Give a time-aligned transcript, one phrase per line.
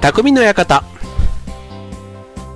[0.00, 0.84] 匠の館。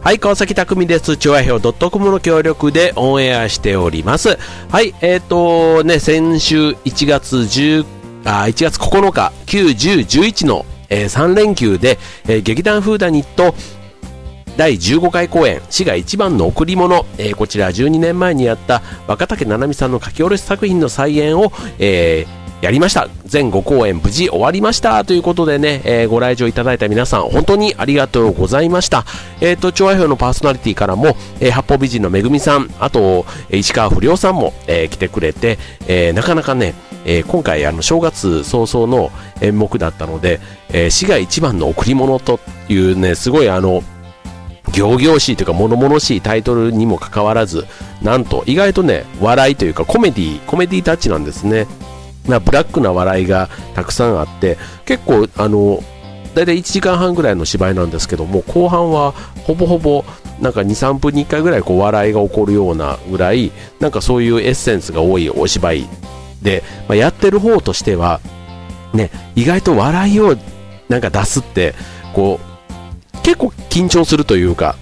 [0.00, 1.16] はい、川崎匠です。
[1.16, 4.38] 調和表 .com の協力でオンエアしております。
[4.70, 7.84] はい、えっ、とね、先週1月10、
[8.24, 13.54] あ、1月9日、9、10、11の、えー3連休で、えー劇団フーダニット
[14.56, 23.08] 第15回公演、滋賀一番の贈り物、えーこちら12年前にやった若竹七海さんの書き下ろし作品の再演を、えーやりました。
[23.26, 25.04] 全5公演無事終わりました。
[25.04, 29.04] ということでね、えーご来場いただいた皆さん、本当にありがとうございました。
[29.40, 35.58] えっ、と、調和表のパーソナリティからも、えー八方美人のめぐみさん、あと、石川不良さんも、えー来てくれて、
[35.88, 43.82] えーなかなかね、えー今回、あの、正月早々の演目だったので、えー滋賀一番の贈り物というね、すごいあの、
[44.70, 47.66] 行々しいというか物々しいタイトルにもかかわらず
[48.00, 51.66] なんと意外とね笑いというかコメディコメディタッチなんですね
[52.24, 55.82] ブラックな笑いがたくさんあって結構あの
[56.34, 59.12] 大体1時間半ぐらいの芝居なんですけども後半は
[59.44, 60.04] ほぼほぼ
[60.40, 65.86] なんか23分に1回ぐらいこう笑いが起こるようなぐらいなんかそういうエッセンスが多いお芝居
[66.42, 68.20] で、まあ、やってる方としては
[68.94, 70.36] ね意外と笑いを
[70.88, 71.74] なんか出すって
[72.14, 72.52] こう
[73.22, 74.76] 結構緊張するというか、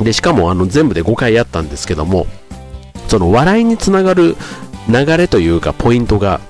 [0.00, 2.26] で、しかもあの全部で5回やったんですけども、
[3.08, 4.36] その笑いにつながる
[4.88, 6.40] 流れというかポイントが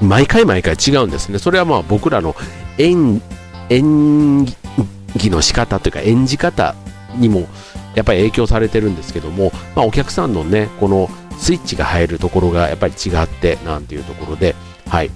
[0.00, 1.38] 毎回毎回違うんですね。
[1.38, 2.34] それはまあ僕らの
[2.78, 3.20] 演
[3.68, 6.74] 演技の仕方というか演じ方
[7.16, 7.46] にも
[7.94, 14.54] やっぱり影響されてるんですけども、まあ、お客さんのね、このスイッチが入るところがやっぱり違ってなんていうところで、
[14.88, 15.10] はい。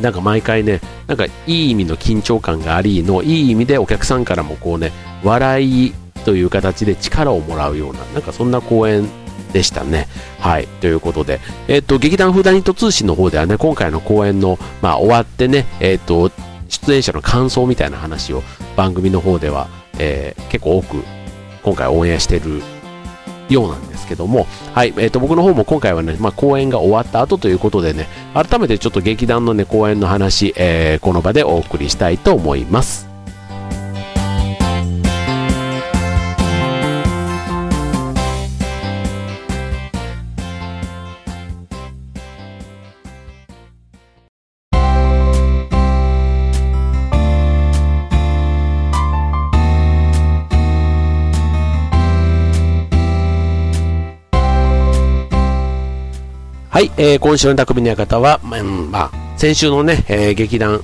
[0.00, 9.08] なんか毎回ね、なんかいい意味の緊張感がありの、いい意味でお客さんからもこうね、笑いという形で力をもらうような、なんかそんな公演
[9.54, 10.08] でしたね。
[10.40, 10.66] はい。
[10.66, 16.30] ということで、えっ、と、劇団フーダニット通信の方ではね、今回の公演の、まあ終わってね、えっ、と、
[16.68, 18.42] 出演者の感想みたいな話を
[18.76, 21.04] 番組の方では、えー結構多く
[21.62, 22.62] 今回オンエアしてる
[23.48, 33.13] ようなんですけども、はい、えっ、と、僕の方も今回はね、まあ、公演が終わった後ということでね、改めてちょっと劇団のね、公演の話、えーこの場でお送りしたいと思います。
[56.74, 60.80] はい、えー今週の匠の館は、まあまあ、先週のね、えー劇団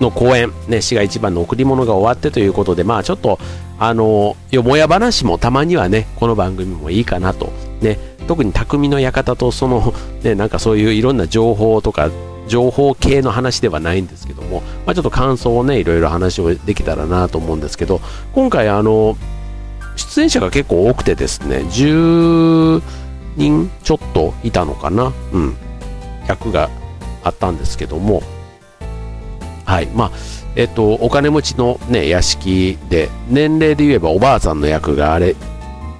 [0.00, 3.38] の公演、ね、滋賀一番の贈り物が終わってということで、まあちょっと、
[3.78, 7.52] あのよもや話もたまにはね、この番組もいいかなと。
[7.80, 9.94] ね、特に匠の館とその、
[10.24, 12.10] ね、なんかそういういろんな情報とか、
[12.48, 18.00] 情報系の話ではないんですけども、まあちょっと感想をね、いろいろ話をできたらなと思うんですけど、
[18.34, 19.16] 今回あの、
[19.94, 22.82] 出演者が結構多くてですね、10
[23.36, 25.56] 人ちょっといたのかな、うん、
[26.28, 26.70] 役が
[27.24, 28.22] あったんですけども、
[29.64, 30.10] はい、まあ、
[30.54, 35.34] えっと、お金持ちのね、屋敷で、年齢で言えばおばあさんの役があれ、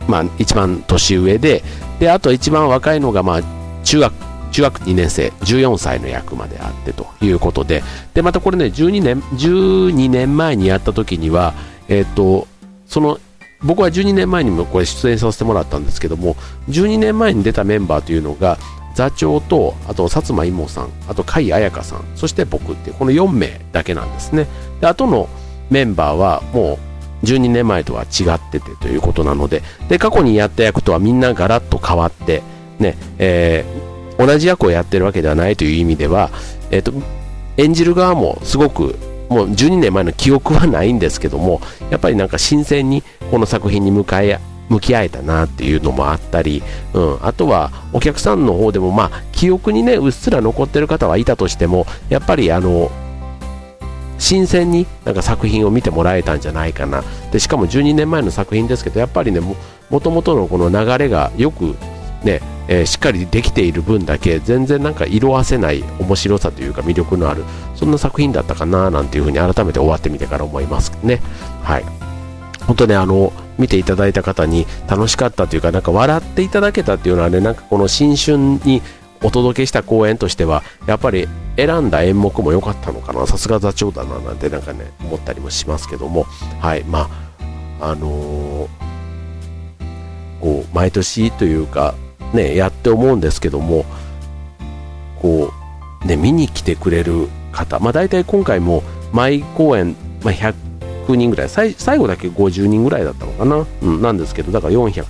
[0.08, 1.62] まあ、一番年上で、
[1.98, 3.42] で、あと一番若いのが、まあ、
[3.84, 4.12] 中学、
[4.50, 7.82] 中学2年生、14歳の役まであってということで、
[8.12, 11.54] で、またこれね、12年、12年前にやった時には、
[11.88, 12.46] えっと、
[12.86, 13.18] その、
[13.64, 16.36] 僕は12年前にもこれ出演させてもらったんですけども、
[16.68, 18.58] 12年前に出たメンバーというのが、
[18.94, 24.46] 座長と、あと、薩摩妹さん、あと、甲斐彩香さん、そして僕って、この4名だけなんですね。
[24.80, 25.28] で、あとの
[25.70, 26.78] メンバーは、も
[27.22, 32.42] う、12年前とは違っててということなので、で、過去にやった役とはみんなガラッと変わって、
[32.78, 36.30] ね、えー同じ役をやってるわけではないという意味では、
[36.70, 36.92] えっ、と、
[37.56, 38.96] 演じる側もすごく、
[39.28, 44.38] もう12年前の記憶はないんですけども、やっぱりなんか新鮮にこの作品に向かい
[44.68, 46.62] 向き合えたなっていうのもあったり、
[46.92, 52.90] うん、あとはお客さんの方でもまあ記憶にねうっすら残ってる方はいたとしてもやっぱりあの
[54.18, 57.02] 新鮮になんか作品を見てもらえたんじゃないかな。
[57.32, 59.56] でしかも12年前の作品ですけどやっぱりねも
[60.00, 61.74] ともとのこの流れがよく
[62.22, 71.22] ね、えーしっかりできている分だけ全然なんか色あせない面白さというか魅力のあるそんな作品だったかななんていうふうに改めて終わってみてから思いますね。
[71.62, 72.11] はい。
[72.72, 78.80] 本当ねあの見ていただいた方に楽しかったというかなんか笑っていただけたっていうのはねなんかこの新春に
[79.22, 86.24] お届けした公演としてはやっぱり選んだ演目も良かったのかなさすが座長だななんてなんかね思ったりもしますけども。
[86.60, 87.10] はいま
[87.80, 88.68] ああのー
[90.40, 91.94] こう毎年というか
[92.32, 93.84] ねやって思うんですけども
[95.20, 95.52] こ
[96.04, 98.82] うね見に来てくれる方まあ大体今回も
[99.12, 100.54] 毎公演、まあ、100
[101.06, 105.04] 100人ぐらい最後だけ50人ぐらいだったのかな、うん、なんですけどだから400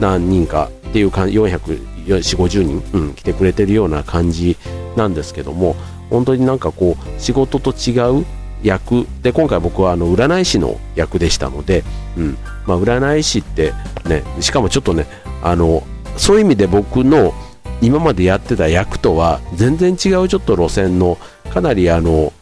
[0.00, 4.56] 何人かっていうか44050人、うん、来てくれてるような感じ
[4.96, 5.76] なんですけども
[6.10, 8.24] 本当になんかこう仕事と違う
[8.62, 11.84] 役で今回僕はあの占い師の役でしたので、
[12.16, 13.72] うんまあ、占い師って
[14.06, 15.06] ねしかもちょっとね
[15.42, 15.82] あの
[16.16, 17.34] そういう意味で僕の
[17.82, 21.18] 今までやってた役とは全然違うちょっと路線の
[21.52, 22.32] かなりあの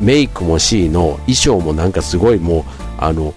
[0.00, 2.64] メイクも C の衣装もなんかすごいもう
[2.98, 3.34] あの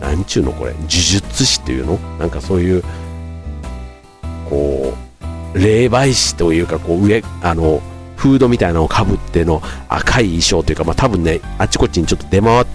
[0.00, 1.96] なんちゅうのこれ呪術師っていうの？
[2.18, 2.82] なんかそういう
[4.50, 4.94] こ
[5.54, 7.80] う霊媒師というかこう上あの
[8.16, 12.66] フードみたいなのをかぶっての赤い衣装というか、まあ、多分ねあちこちにちょっと出回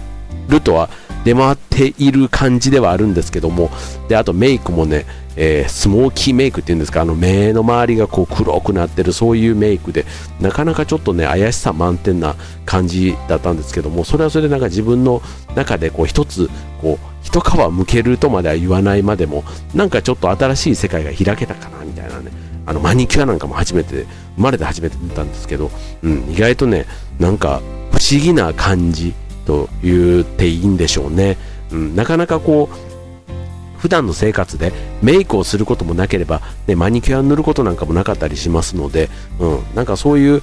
[0.48, 0.88] るとは
[1.24, 3.70] 出回っている感じではあるんですけども。
[4.08, 5.06] であとメイクもね、
[5.36, 10.04] えー、スモーキーメイクっていうんですかあの目の周りがこう黒くなってるそういうメイクで
[10.40, 12.34] なかなかちょっとね怪しさ満点な
[12.66, 15.22] 感じだったんですけどもそれはそれでなんか自分の
[15.54, 16.50] 中でこう一つ
[16.80, 19.44] こう一皮むけるとまでは言わないまでも
[19.74, 22.32] なんかちょっと新しい世界が開けたかなみたいなね
[22.66, 24.06] あのマニキュアなんかも初めて
[24.36, 25.70] 生まれて初めて見たんですけど、
[26.02, 26.86] うん、意外とね
[27.18, 27.60] なんか
[27.92, 29.14] 不思議な感じ
[29.50, 31.36] と言っていいんでしょうね、
[31.72, 39.08] うん、なかなかこう普段の生活でメイクをすることもなければ、ね、マニキュア塗ることなんかもなかったりしますので、
[39.40, 40.42] うん、なんかそういう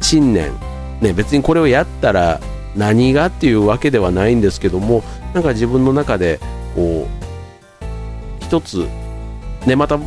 [0.00, 0.52] 信念、
[1.00, 2.40] ね、別にこれをやったら
[2.76, 5.02] 何がっていうわけではないんですけども
[5.34, 6.38] なんか自分の中で
[6.76, 7.08] こ
[8.40, 8.86] う一つ
[9.66, 9.98] ねまた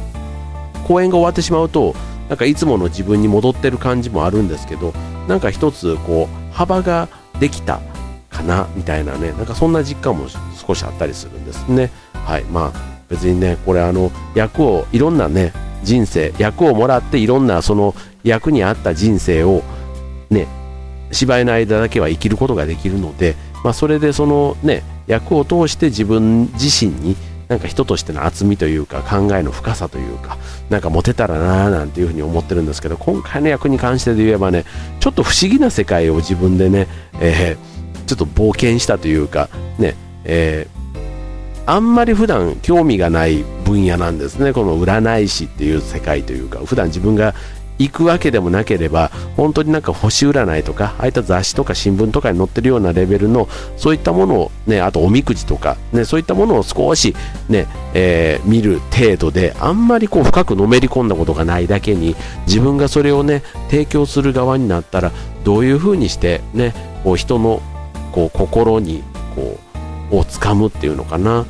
[0.87, 1.93] 公演が終わってしまうと
[2.29, 4.93] なんかいつもの自分に戻ってる感じもあるんですけど
[5.27, 7.09] なんか一つこう幅が
[7.39, 7.81] できた。
[8.35, 10.27] かなみたいなねなんかそんな実感も
[10.67, 11.91] 少しあったりするんですね。
[12.13, 15.53] はいまあ別にねこれあの役をいろんなね
[15.83, 17.93] 人生役をもらっていろんなその
[18.23, 19.61] 役に合った人生を
[20.29, 20.47] ね
[21.11, 27.15] 芝居の間だけは生きることができるので、まあ、それでそのね役を通して自分自身に
[27.47, 30.37] なんか人としての厚みというか考えの深さというか
[30.71, 34.65] なんか持てたらなーなんていうふうに思ってるんですけど今回の役に関してで言えばね
[34.99, 36.87] ちょっと不思議な世界を自分でね、
[37.21, 37.74] えー
[38.05, 47.33] ちょっと冒険したというか、ね、えー、あんまり普段興味がない分野なんですね、この占い師っていう世界というか、普段自分が
[47.77, 57.15] 行くわけでもなければ、本当になんか星占いとか、ああいった雑誌とか新聞とかに載ってるようなレベルの、そういったものをね、あとおみくじとか、ね、そういったものを少し
[57.49, 62.15] ね、えー、見る程度で、あんまりこう深くのめり込んだことがないだけに、
[62.47, 65.11] 自分がそれをね、提供する側になったら、
[65.43, 66.73] どういうふうにしてね、
[67.03, 67.61] こう人の
[68.15, 69.03] こう心に
[69.35, 69.59] こ
[70.11, 71.45] うをつかむっていうのかな、うん、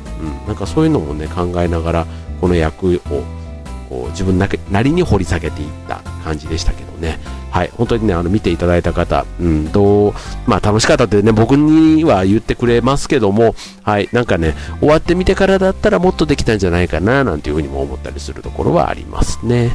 [0.48, 2.06] なんかそういうのもね考えながら
[2.40, 3.22] この役を
[3.88, 7.18] こう自分なりに掘り下げていった感じでしたけどね。
[7.52, 10.12] はい、本当にね、あの見ていただいた方、うん、どう、
[10.46, 19.74] まあ楽しかったってね、僕には言ってくれますけども、はい、なんかね、終わってみてからだったらもっとできたんじゃないかな、なんていうふうにも思ったりするところはありますね。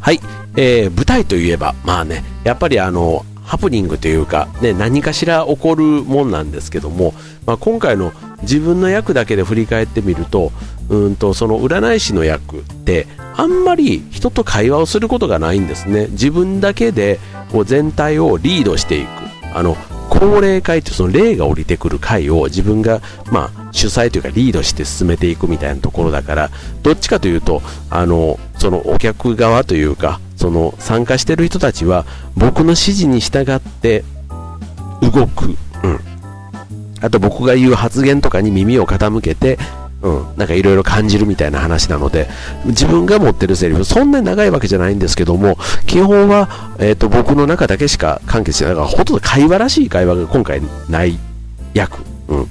[0.00, 0.20] はい
[0.56, 7.14] えー、舞台といえば、まあね、やっぱりあの、ハプニングというか、ね、何かしら起こるもんなんですけども、
[7.46, 10.52] まあ、今回の自分の役だけで振り返ってみると、
[10.88, 16.08] うんとその占い師の役ってあんまり人と会話をすることがないんですね。
[16.10, 17.18] 自分だけで
[17.50, 19.08] こう全体をリードしていく。
[19.52, 19.76] あの
[20.10, 23.00] 高齢会というその霊が降りてくる会を自分が、
[23.32, 26.50] まあ、主催というかリードして進めていくみたいなところだから
[26.82, 32.04] どっちかというとあのそのお客側というかその参加してる人たちは
[32.36, 34.04] 僕の指示に従って
[35.00, 36.00] 動く、うん、
[37.00, 39.58] あと僕が言う発言とかに耳を傾けて、
[40.02, 42.28] うん、なんかいろいろ感じるみたいな話なので
[42.64, 48.74] 自分が持ってるセリフそんなに長いわけじゃないんですけども基本は、えーと、僕の中だけしか完結してない。
[48.74, 51.18] からほとんど会話らしい会話が今回ない
[51.74, 52.48] 役、うん、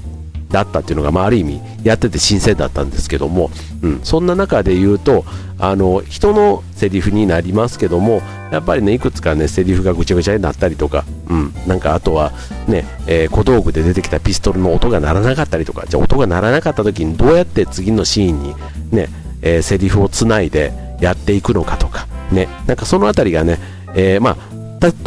[0.49, 3.51] だったっていうのが、まあ、ある意味やってて新鮮だったんですけども、
[3.81, 5.23] うん、そんな中で言うと
[5.59, 12.31] あの人のセリフになりますけどもやっぱりねいくつかねセリフがぐちゃぐちゃになったりとか、うん、なんかあとは
[12.67, 18.55] ね、えー、小道具で出てきたピストルの音が鳴らなかったりとかじゃあ音が鳴らなかった時にどうやって次のシーンに
[18.91, 19.09] ね、
[19.41, 23.59] えー、セリフをつないでやっていくのかとかねなんかその辺りがね、
[23.93, 24.59] えー、まあ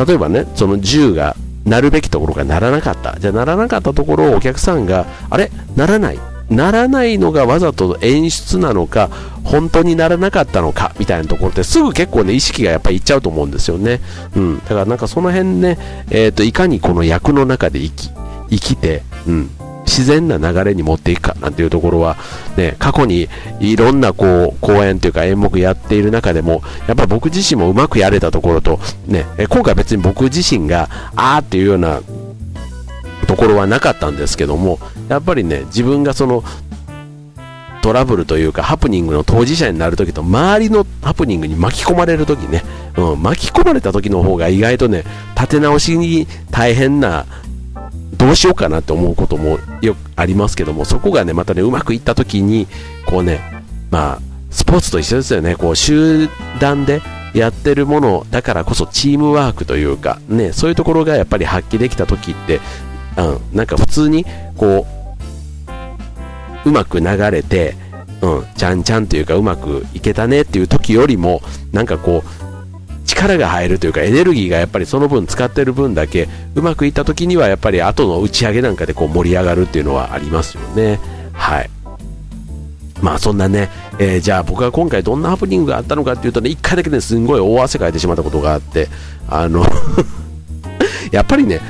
[0.04, 3.18] 例えばねその銃がなるべきところがならなかった。
[3.18, 5.50] じゃあならなかったところをお客さんが、あれ？
[5.76, 6.18] ならない。
[6.50, 9.08] ならないのがわざと演出なのか、
[9.44, 14.00] 本当にならなかったのか、みたいなところってすぐ結構ね、意識がやっぱりいっちゃうと思うんですよね。
[14.36, 14.58] うん。
[14.58, 15.78] だからなんかその辺ね、
[16.10, 18.10] えっ、ー、と、いかにこの役の中で生き、
[18.50, 19.50] 生きて、うん。
[19.92, 22.16] 自然な流れに持っていくかなんていうところは、
[22.56, 23.28] ね、過去に
[23.60, 32.00] いろんなこう公演というか演目やっている中でも、やっぱ僕自身もうまくやれたところと、ね、今回別に僕自身が、あーっていうような
[33.26, 34.78] ところはなかったんですけども、
[35.10, 36.42] やっぱりね、自分がその
[37.82, 42.62] トラブルというかハプニングの当事者になるときと周りのハプニングに巻き込まれるときね、
[42.96, 45.02] うん、巻き込まれた時の方が意外とね
[45.34, 47.26] 立て直しに大変な
[48.22, 52.68] どうしようかなって思うこともよくありますけどもそこがねまたねうまくいった時に
[53.04, 53.40] こうね
[53.90, 54.18] まあ
[54.50, 55.56] スポーツと一緒ですよね。
[55.56, 56.28] こう集
[56.60, 57.00] 団で
[57.34, 62.60] やってるものだからこそチームワークというかねそういうところがやっぱり発揮できた時って
[63.16, 64.24] うん、なんか普通に
[64.56, 64.86] こ
[66.64, 67.74] ううまく流れて、
[68.20, 71.40] うん、ちゃんちゃんというかうまくいけたねっていう時よりも
[71.72, 72.51] なんかこう
[73.22, 80.98] 力が入るというかエネルギーがやっぱりその分使ってる分だけうまくいった時にはやっぱり後の打ち上げなんかでこう盛り上がるっていうのはありますよね。
[81.32, 81.70] はい。
[83.02, 88.88] まあそんなね、えー、じゃあ僕が今回どんなハプニングがあったのかっていうとね、1回だけね、すんごい大汗かいてしまったことがあって、
[89.28, 89.66] あの
[91.10, 91.60] やっぱりね、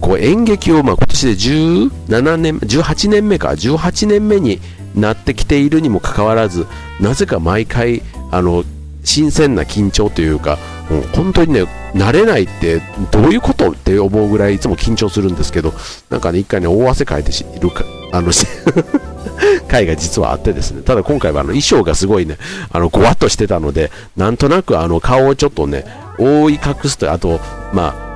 [0.00, 4.60] こう演劇をまあ今年で17年、18年目か、18年目に
[4.94, 6.66] なってきているにもかかわらず、
[7.00, 8.64] なぜか毎回、あの、
[9.04, 10.58] 新鮮な緊張というか、
[10.90, 15.72] もう本当にね、慣れないってどういうことって思うぐらいいつも緊張するんですけど、
[16.10, 18.30] なんかね、一回ね、大汗かいてしいるか、あの、
[19.68, 22.36] 回が実はあってですね、ただ今回はあの衣装がすごいね、
[22.70, 25.84] あの、ごわっとしてたので、なんとなくあの顔をちょっとね、
[26.18, 27.40] 覆い隠すと、あと、
[27.72, 28.12] まあ、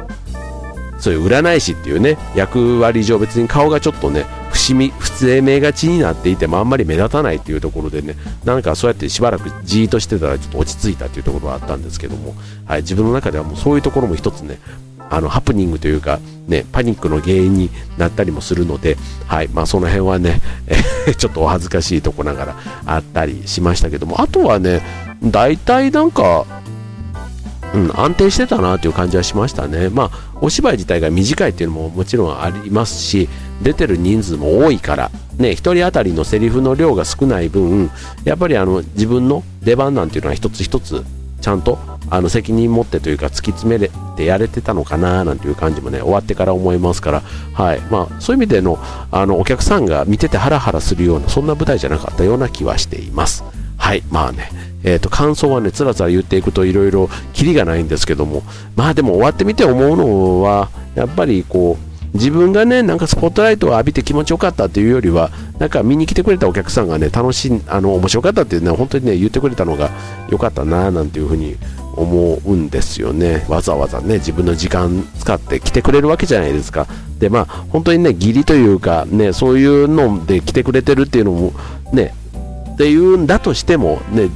[0.99, 12.35] そういう占い師っていうね、役割上別に顔がちょっとね、伏見、不正名がちになっていてもあんまり目立たないっていうところでね、なんかそうやってしばらくじーっとしてたらちょっと落ち着いたっていうところはあったんですけども、
[12.65, 14.59] はい、自分の中ではもうそういうところも一つね、
[15.11, 18.97] あのハプニングというか、ね、パニックの原因になったりもするので、
[19.27, 20.41] はいまあ、その辺はね、
[21.17, 24.83] ちょっとお恥ずかしいとこながらあったりしましたけども、あとはね、
[25.23, 26.45] 大体なんか、
[27.75, 29.89] うん、安定してたなという感じはしましたね。
[29.89, 33.29] まあ、お芝居自体が短いっていうのももちろんありますし、
[33.63, 37.91] 出てる人数も多いから、ね、1人当たりのセリフの量が少ない分、
[38.25, 41.05] やっぱりあの自分の出番なんていうのは一つ一つ
[41.41, 41.79] ちゃんと
[42.11, 47.81] あの責任持ってというか突き詰めてやれてたのかななんていう感じもね終わってから思いますから、はい。
[47.91, 48.79] まあ、そういう意味での
[49.11, 53.45] あのお客さんが見ててハラハラするようなそんな舞台じゃなかったような気はしています。
[53.77, 54.03] はい。
[54.11, 54.51] まあね。
[54.85, 58.43] えーと、感想はねつらつら言っていくといろいろキリがないんですけども。
[58.77, 69.91] まあでも終わってみて思うのはやっぱりこう自分がねなんかスポットライトを浴びて気持ちよかったっていうよりはなんか見に来てくれたお客さんがね楽しいあの面白かったっていうね本当にね言ってくれたのが
[70.31, 71.57] 良かったななんていうふうに
[71.95, 73.45] 思うんですよね。
[73.49, 76.87] わざわざね自分の時間使って来てくれるわけじゃないですか。
[77.19, 81.53] でまあ本当にね義理というかねそういうので来てくれてるっていうのも
[81.93, 82.15] ね
[82.75, 84.29] っていうんだとしてもね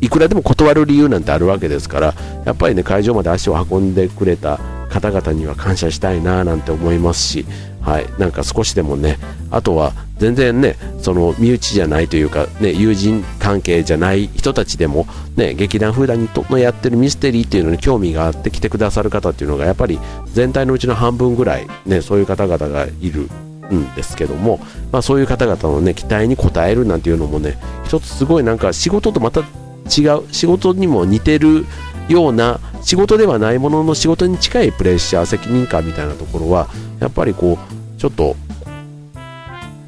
[0.00, 2.14] いくらでも断る理由なんてあるわけですから
[2.44, 4.58] やっぱりね会場まで足を運んでくれた
[4.90, 7.46] 方々には感謝したいななんて思いますし、
[7.80, 9.18] はい、なんか少しでもね
[9.50, 23.30] あとは全然ねその身内じゃないというか、ね、友人関係じゃない人たちでも、ね、劇団フーダニのやってるミステリーっていうのに興味があって来てくださる方っていうのがやっぱり全体のうちの半分ぐらい、ね、そういう方々がいる
[23.74, 24.60] んですけども、
[24.92, 29.42] まあ、そういう方々の、ね、期待に応えるなんていうのもね一つすごいなんか仕事とまた
[29.86, 31.66] 違う仕事にも似てる
[32.08, 36.68] ような仕事ではないものの仕事に近いプレッシャー責任感みたいなところは
[36.98, 38.36] やっぱりこうちょっと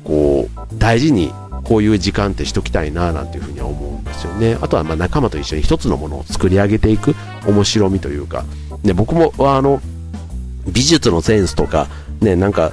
[0.04, 1.32] こう大事に
[1.64, 4.58] こういう時間ってしときたいななんていうふうには思うんですよね。
[4.61, 7.14] あとはま仲間と一緒に一つのものを作り上げていく
[7.46, 8.44] 面白みというか、
[8.82, 9.80] ね、僕もあの
[10.66, 11.88] 美術のセンスとか
[12.20, 12.72] ねなんか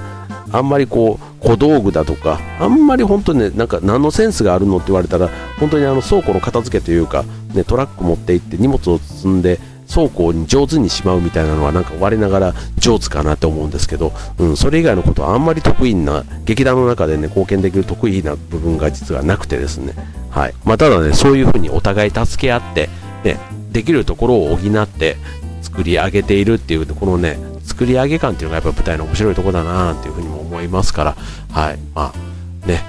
[0.52, 5.28] あんまりこう小道具だとかあんまり本当にねなんか何のセンスがあるのって言われたら
[5.58, 9.58] 本当にあの倉庫の片付けというか、ね、トラック持って行って荷物を積んで
[9.92, 19.94] 倉庫に上手にしまうみたいなのはなんか我ながら上手かなって思うんですけど、うん、それ以外のことはあんまり得意な劇団の中でね貢献できる得意な部分が実はなくてですね、
[20.30, 20.54] はい。
[20.64, 22.88] まあ、ただねそういうふうにお互い助け合って、
[23.24, 23.38] ね、
[23.72, 25.16] できるところを補って
[25.62, 27.38] 作り上げているっていうこのね
[27.70, 31.16] 作り上げ感っていうのがやっぱ舞台の面白いとこだなっていうふうにも思いますから、
[31.52, 32.82] はい、まあ、ね、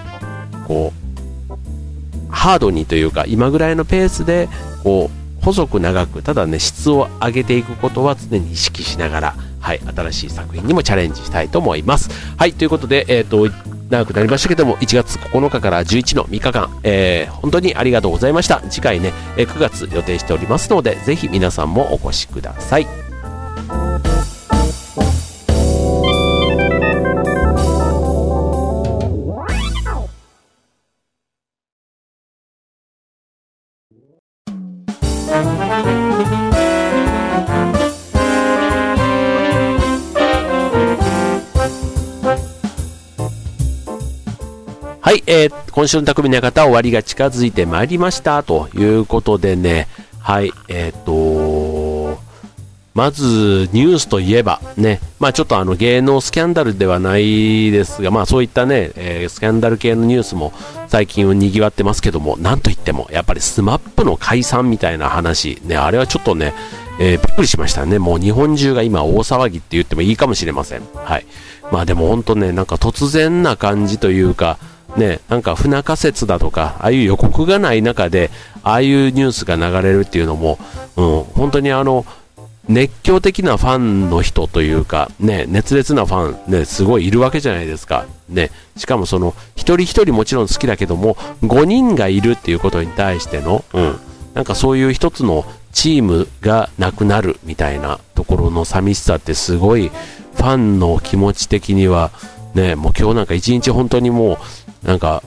[0.67, 4.50] こう、ハードにというか、今ぐらいのペースで、
[4.83, 12.09] こう、細く長く、ただね、質を上げていくことは常に意識しながら、はい、新しい作品にもチャレンジしたいと思います。
[12.38, 13.53] はい、ということで、えっ、ー、と、
[13.91, 18.61] 長くなりましたけども、1月9日から11の3日間、えー、本当にありがとうございました。
[18.69, 23.00] 次回ね、9月予定しておりますので、ぜひ皆さんもお越しください。
[45.33, 49.88] えー、今週の匠の館終わりが近づいてまいりましたということでね、
[50.19, 52.19] はい、えっ、ー、と
[52.93, 60.51] まずニュースといえばね、まあちょっとあの芸能スキャンダルではないですが、まあそういったね、えー、スキャンダル系のニュースも
[60.89, 66.53] 最近は賑わってますけども、なんといってもやっぱり SMAP の解散みたいな話、ね、あれはちょっとね、
[67.00, 68.00] えー、びっくりしましたね。
[68.00, 70.81] もう日本中が今大騒ぎって言ってもいいかもしれません。
[70.93, 71.25] はい。
[71.71, 74.57] まあでも本当ね、なんか突然な感じというか、
[74.98, 78.29] ね、なんか不仲説だとか、ああいう予告がない中で、
[78.63, 80.60] ああいうニュースが流れるっていうのも、
[80.98, 82.05] うん、本当にあの、
[82.67, 88.05] 熱狂的なファンの人というか、ね、熱烈なファン、ね、すごいいるわけじゃないですか。
[88.29, 94.00] ね、しかもその、一人一人もちろん好きだけども、5人がいるっていうことに対しての、うん、
[94.36, 99.89] なんかそういう一つのチームがなくなるみたいなところの寂しさってすごい、
[100.36, 102.12] ファンの気持ち的には、
[102.53, 104.38] ね、もう今日なんか一日本当にもう、
[104.83, 105.23] なんか、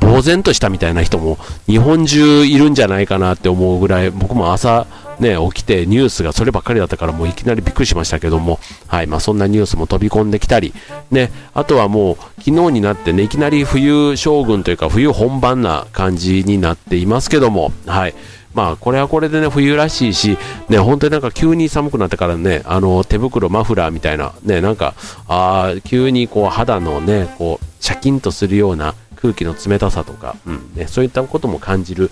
[0.00, 4.86] 呆然としたみたいな人も日本中いるんじゃないかなって思うぐらい、僕も朝、
[5.20, 10.74] ね、起きてニュースがそればっかりだったからもういきなりびっくりしましたけども、はいまあ、そんなニュースも飛び込んできたり、
[11.10, 18.14] ね、あとはもう昨日になってねいきなり冬将軍というか冬本番な感じになっていますけども、はい。
[18.54, 24.94] まあこれはこれでね冬らしいし、ね、本当になんか急に寒くなってからねあの手袋、マフラーみたいな、ね、なんか
[25.28, 32.10] あ急にこう肌のねこうシャキンとするような空気の冷たさとか、うんね、そういったことも感じる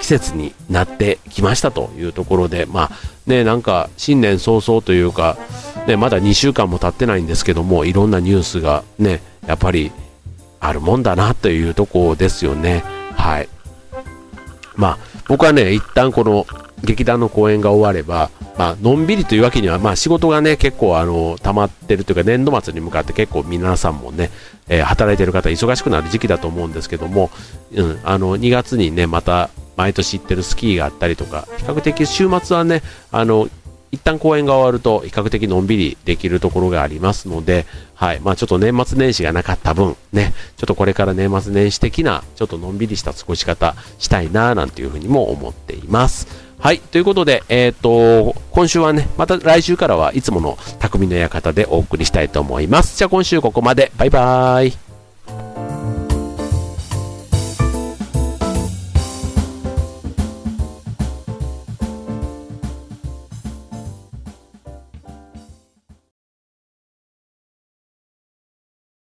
[0.00, 2.90] 季節になってきましたというところで、まあ
[3.26, 5.36] ね、なんか新年早々というか、
[5.86, 9.92] ね、まだ2週間も経ってないんですけども、いろんなニュースがね、やっぱり
[10.60, 12.82] あるもんだなというところですよね。
[13.14, 13.48] はい。
[14.78, 16.46] まあ、僕はね、一旦この
[16.84, 24.30] 劇団の公演が終われば、まあのんびりというわけには、まあ、仕事がね結構あの溜まってるというか年度末に向かって結構皆さんもね、
[24.68, 27.30] えー、働いてる方忙しくなる時期だと思うんですけども、
[27.72, 33.48] うん、あの2月にねまた毎年行ってるスキーがあったりとか比較的週末はねあの
[33.90, 46.48] 一旦公演が終わると比較的のんびりできるところがありますので、はいまあ、ちょっと年末年始がなかった分、ね、ちょっとこれから年末年始的なちょっとのんびりした過ごし方したいななんていうふうにも思っています。
[46.60, 46.80] はい。
[46.80, 52.98] ということで、えっ、ー、と、今週はね、また来週からはいつもの匠の館でお送りしたいと思います。
[52.98, 53.92] じゃあ今週ここまで。
[53.96, 54.87] バイバーイ。